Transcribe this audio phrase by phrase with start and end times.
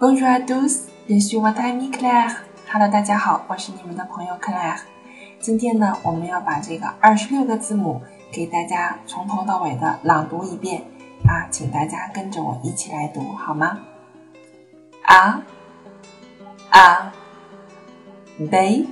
[0.00, 2.34] Bonjour à tous, je suis votre amie Claire.
[2.72, 4.80] Hello，大家好，我是你们的朋友 Claire。
[5.38, 8.00] 今天呢，我们要把这个二十六个字母
[8.32, 10.84] 给大家从头到尾的朗读一遍
[11.26, 13.78] 啊，请大家跟着我一起来读好吗
[15.02, 15.42] ？a
[16.70, 17.12] a
[18.38, 18.88] b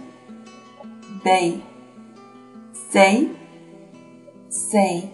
[1.24, 1.62] b
[2.74, 3.28] c
[4.50, 5.08] c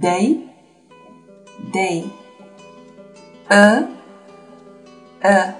[0.00, 0.48] d
[1.70, 2.10] d
[3.50, 3.88] e
[5.24, 5.54] E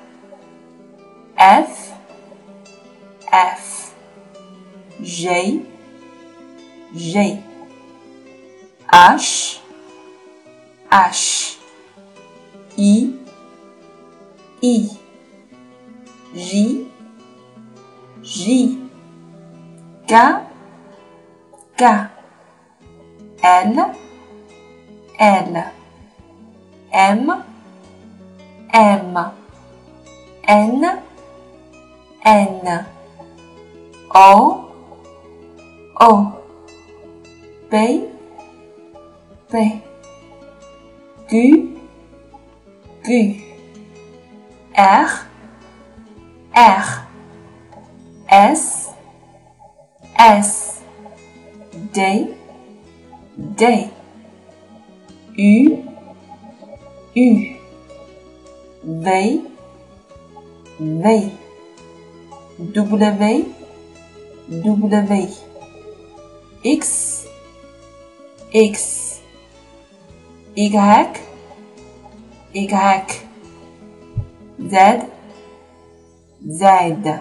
[1.39, 1.95] F
[3.33, 3.95] F
[5.01, 5.65] G
[6.95, 7.43] G.
[8.93, 9.61] H
[10.93, 11.59] H
[12.77, 13.15] I
[14.63, 14.89] I.
[16.35, 16.87] J
[18.23, 18.79] J.
[20.07, 20.41] K
[21.79, 22.09] K.
[23.43, 23.95] L
[25.19, 25.73] L.
[26.93, 27.45] M
[28.71, 29.44] M
[30.47, 31.03] N
[32.25, 32.87] N
[34.15, 34.71] O
[36.01, 36.43] O
[37.71, 38.05] B
[39.51, 39.83] B
[41.29, 41.81] Q
[43.05, 43.41] Q
[44.77, 45.27] R
[46.55, 47.07] R
[48.29, 48.93] S
[50.19, 50.83] S
[51.93, 52.35] D
[53.57, 53.91] D
[55.37, 55.85] U
[57.15, 57.57] U
[58.85, 59.54] V
[60.80, 61.32] V
[62.74, 63.46] W
[64.50, 65.28] W
[66.64, 67.28] X
[68.52, 69.20] X
[70.56, 70.70] Y
[72.54, 73.06] Y
[74.70, 75.06] Z
[76.48, 77.20] Z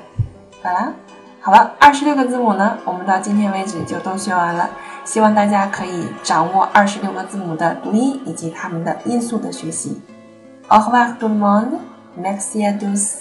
[0.63, 0.95] 好了，
[1.41, 4.71] 好了，二十六个字母呢，我们到今天为止就都学完了。
[5.05, 10.01] 希望大家可以掌握二十六个字母的读音以及它们的音素的学习。
[10.69, 11.79] Au revoir tout le monde.
[12.17, 13.21] Merci à tous.